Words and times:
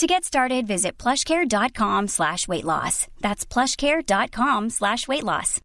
To 0.00 0.06
get 0.06 0.24
started, 0.24 0.66
visit 0.66 0.92
plushcare.com 0.96 2.08
slash 2.08 2.48
weight 2.48 2.64
loss. 2.64 3.06
That's 3.20 3.44
plushcare.com 3.44 4.70
slash 4.70 5.06
weight 5.06 5.22
loss. 5.22 5.60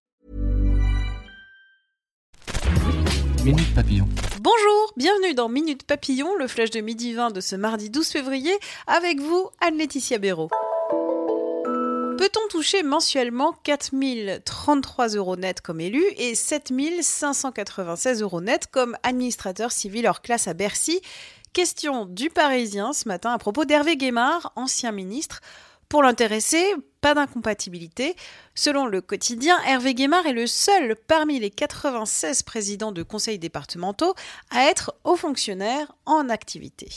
Minute 3.45 3.73
Papillon. 3.73 4.09
Bonjour, 4.41 4.93
bienvenue 4.97 5.35
dans 5.35 5.47
Minute 5.47 5.83
Papillon, 5.83 6.35
le 6.35 6.49
flash 6.49 6.69
de 6.71 6.81
midi 6.81 7.13
20 7.13 7.31
de 7.31 7.39
ce 7.39 7.55
mardi 7.55 7.89
12 7.89 8.09
février, 8.09 8.51
avec 8.87 9.21
vous, 9.21 9.51
Anne-Laetitia 9.61 10.17
Béraud. 10.17 10.49
Peut-on 12.17 12.49
toucher 12.49 12.83
mensuellement 12.83 13.53
4033 13.63 15.15
euros 15.15 15.37
net 15.37 15.61
comme 15.61 15.79
élu 15.79 16.03
et 16.17 16.35
7596 16.35 18.21
euros 18.21 18.41
net 18.41 18.67
comme 18.67 18.97
administrateur 19.03 19.71
civil 19.71 20.05
hors 20.07 20.21
classe 20.21 20.49
à 20.49 20.53
Bercy? 20.53 20.99
Question 21.55 22.05
du 22.05 22.29
Parisien 22.29 22.91
ce 22.91 23.07
matin 23.07 23.31
à 23.31 23.37
propos 23.37 23.63
d'Hervé 23.63 23.95
Guémard, 23.95 24.51
ancien 24.57 24.91
ministre. 24.91 25.39
Pour 25.87 26.03
l'intéresser, 26.03 26.61
pas 26.99 27.13
d'incompatibilité. 27.13 28.17
Selon 28.55 28.87
le 28.87 28.99
quotidien, 28.99 29.57
Hervé 29.65 29.93
Guémard 29.93 30.25
est 30.25 30.33
le 30.33 30.47
seul 30.47 30.97
parmi 31.07 31.39
les 31.39 31.51
96 31.51 32.43
présidents 32.43 32.91
de 32.91 33.03
conseils 33.03 33.39
départementaux 33.39 34.15
à 34.49 34.65
être 34.65 34.95
haut 35.05 35.15
fonctionnaire 35.15 35.95
en 36.05 36.27
activité 36.27 36.89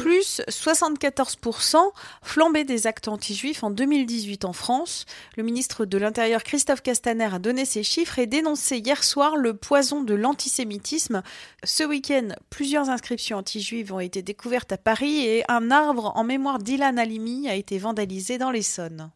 plus 0.00 0.40
74%, 0.48 1.76
flambée 2.22 2.64
des 2.64 2.86
actes 2.86 3.08
anti-juifs 3.08 3.62
en 3.62 3.70
2018 3.70 4.44
en 4.44 4.52
France. 4.52 5.04
Le 5.36 5.42
ministre 5.42 5.84
de 5.84 5.98
l'Intérieur 5.98 6.42
Christophe 6.42 6.82
Castaner 6.82 7.28
a 7.34 7.38
donné 7.38 7.66
ces 7.66 7.82
chiffres 7.82 8.18
et 8.18 8.26
dénoncé 8.26 8.78
hier 8.78 9.04
soir 9.04 9.36
le 9.36 9.54
poison 9.54 10.02
de 10.02 10.14
l'antisémitisme. 10.14 11.22
Ce 11.64 11.84
week-end, 11.84 12.28
plusieurs 12.48 12.88
inscriptions 12.88 13.38
anti-juives 13.38 13.92
ont 13.92 14.00
été 14.00 14.22
découvertes 14.22 14.72
à 14.72 14.78
Paris 14.78 15.26
et 15.26 15.44
un 15.48 15.70
arbre 15.70 16.12
en 16.14 16.24
mémoire 16.24 16.58
d'Ilan 16.58 16.96
Halimi 16.96 17.48
a 17.48 17.54
été 17.54 17.78
vandalisé 17.78 18.38
dans 18.38 18.50
l'Essonne. 18.50 19.10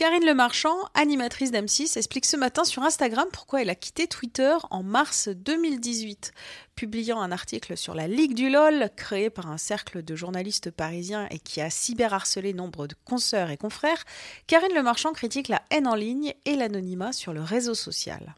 Karine 0.00 0.24
Le 0.24 0.32
Marchand, 0.32 0.78
animatrice 0.94 1.52
d'M6, 1.52 1.98
explique 1.98 2.24
ce 2.24 2.38
matin 2.38 2.64
sur 2.64 2.82
Instagram 2.82 3.28
pourquoi 3.34 3.60
elle 3.60 3.68
a 3.68 3.74
quitté 3.74 4.06
Twitter 4.06 4.56
en 4.70 4.82
mars 4.82 5.28
2018. 5.28 6.32
Publiant 6.74 7.20
un 7.20 7.30
article 7.30 7.76
sur 7.76 7.92
la 7.92 8.08
Ligue 8.08 8.32
du 8.32 8.48
LOL, 8.48 8.88
créé 8.96 9.28
par 9.28 9.50
un 9.50 9.58
cercle 9.58 10.02
de 10.02 10.16
journalistes 10.16 10.70
parisiens 10.70 11.28
et 11.30 11.38
qui 11.38 11.60
a 11.60 11.68
cyberharcelé 11.68 12.54
nombre 12.54 12.86
de 12.86 12.94
consoeurs 13.04 13.50
et 13.50 13.58
confrères, 13.58 14.04
Karine 14.46 14.74
Le 14.74 14.82
Marchand 14.82 15.12
critique 15.12 15.48
la 15.48 15.60
haine 15.70 15.86
en 15.86 15.96
ligne 15.96 16.32
et 16.46 16.56
l'anonymat 16.56 17.12
sur 17.12 17.34
le 17.34 17.42
réseau 17.42 17.74
social. 17.74 18.34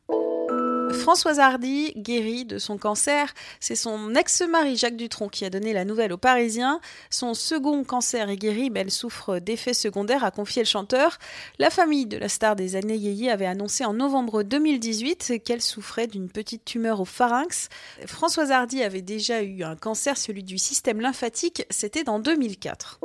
Françoise 0.92 1.40
Hardy 1.40 1.92
guérit 1.96 2.44
de 2.44 2.58
son 2.58 2.78
cancer. 2.78 3.32
C'est 3.60 3.74
son 3.74 4.14
ex-mari 4.14 4.76
Jacques 4.76 4.96
Dutronc 4.96 5.28
qui 5.28 5.44
a 5.44 5.50
donné 5.50 5.72
la 5.72 5.84
nouvelle 5.84 6.12
aux 6.12 6.18
Parisiens. 6.18 6.80
Son 7.10 7.34
second 7.34 7.82
cancer 7.84 8.28
est 8.28 8.36
guéri, 8.36 8.70
mais 8.70 8.80
elle 8.80 8.90
souffre 8.90 9.38
d'effets 9.38 9.74
secondaires, 9.74 10.24
a 10.24 10.30
confié 10.30 10.62
le 10.62 10.66
chanteur. 10.66 11.18
La 11.58 11.70
famille 11.70 12.06
de 12.06 12.18
la 12.18 12.28
star 12.28 12.56
des 12.56 12.76
années 12.76 12.96
yéyé 12.96 13.30
avait 13.30 13.46
annoncé 13.46 13.84
en 13.84 13.94
novembre 13.94 14.42
2018 14.42 15.42
qu'elle 15.44 15.62
souffrait 15.62 16.06
d'une 16.06 16.28
petite 16.28 16.64
tumeur 16.64 17.00
au 17.00 17.04
pharynx. 17.04 17.68
Françoise 18.06 18.50
Hardy 18.50 18.82
avait 18.82 19.02
déjà 19.02 19.42
eu 19.42 19.62
un 19.62 19.76
cancer, 19.76 20.16
celui 20.16 20.42
du 20.42 20.58
système 20.58 21.00
lymphatique, 21.00 21.66
c'était 21.70 22.08
en 22.08 22.18
2004. 22.18 23.00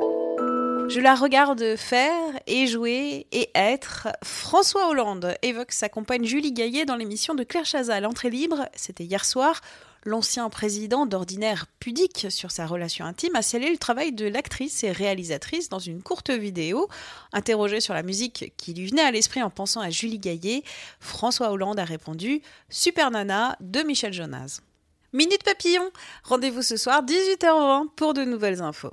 Je 0.88 1.00
la 1.00 1.14
regarde 1.14 1.76
faire 1.76 2.40
et 2.46 2.66
jouer 2.66 3.26
et 3.30 3.50
être. 3.54 4.08
François 4.24 4.88
Hollande 4.88 5.34
évoque 5.42 5.72
sa 5.72 5.90
compagne 5.90 6.24
Julie 6.24 6.52
Gaillet 6.52 6.86
dans 6.86 6.96
l'émission 6.96 7.34
de 7.34 7.44
Claire 7.44 7.66
Chazal, 7.66 8.06
Entrée 8.06 8.30
libre, 8.30 8.66
c'était 8.74 9.04
hier 9.04 9.26
soir. 9.26 9.60
L'ancien 10.04 10.48
président 10.48 11.04
d'ordinaire 11.04 11.66
pudique 11.78 12.28
sur 12.30 12.50
sa 12.50 12.66
relation 12.66 13.04
intime 13.04 13.36
a 13.36 13.42
scellé 13.42 13.70
le 13.70 13.76
travail 13.76 14.12
de 14.12 14.26
l'actrice 14.26 14.82
et 14.82 14.90
réalisatrice 14.90 15.68
dans 15.68 15.78
une 15.78 16.02
courte 16.02 16.30
vidéo. 16.30 16.88
Interrogé 17.34 17.80
sur 17.80 17.92
la 17.92 18.02
musique 18.02 18.54
qui 18.56 18.72
lui 18.72 18.86
venait 18.86 19.02
à 19.02 19.10
l'esprit 19.10 19.42
en 19.42 19.50
pensant 19.50 19.82
à 19.82 19.90
Julie 19.90 20.18
Gaillet, 20.18 20.62
François 21.00 21.50
Hollande 21.50 21.78
a 21.78 21.84
répondu 21.84 22.40
Super 22.70 23.10
Nana 23.10 23.58
de 23.60 23.82
Michel 23.82 24.14
Jonas. 24.14 24.60
Minute 25.12 25.44
Papillon, 25.44 25.90
rendez-vous 26.24 26.62
ce 26.62 26.78
soir 26.78 27.04
18h20 27.04 27.88
pour 27.94 28.14
de 28.14 28.24
nouvelles 28.24 28.62
infos. 28.62 28.92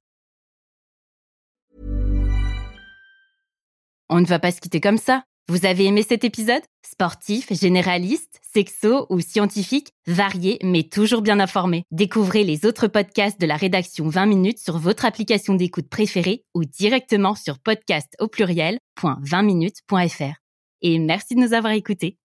On 4.21 4.23
ne 4.23 4.27
va 4.27 4.37
pas 4.37 4.51
se 4.51 4.61
quitter 4.61 4.79
comme 4.79 4.99
ça. 4.99 5.23
Vous 5.49 5.65
avez 5.65 5.85
aimé 5.85 6.05
cet 6.07 6.23
épisode? 6.23 6.61
Sportif, 6.87 7.51
généraliste, 7.51 8.39
sexo 8.53 9.07
ou 9.09 9.19
scientifique, 9.19 9.93
varié 10.05 10.59
mais 10.61 10.83
toujours 10.83 11.23
bien 11.23 11.39
informé. 11.39 11.85
Découvrez 11.89 12.43
les 12.43 12.67
autres 12.67 12.85
podcasts 12.85 13.41
de 13.41 13.47
la 13.47 13.55
rédaction 13.55 14.07
20 14.07 14.27
minutes 14.27 14.59
sur 14.59 14.77
votre 14.77 15.05
application 15.05 15.55
d'écoute 15.55 15.89
préférée 15.89 16.43
ou 16.53 16.65
directement 16.65 17.33
sur 17.33 17.57
podcast 17.57 18.15
au 18.19 18.27
pluriel.20minutes.fr. 18.27 20.35
Et 20.83 20.99
merci 20.99 21.33
de 21.33 21.39
nous 21.39 21.53
avoir 21.53 21.73
écoutés. 21.73 22.19